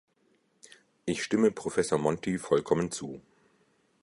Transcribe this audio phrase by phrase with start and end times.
[1.05, 3.21] Ich stimme Professor Monti vollkommen zu.